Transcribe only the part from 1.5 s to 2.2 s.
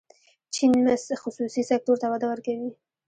سکتور ته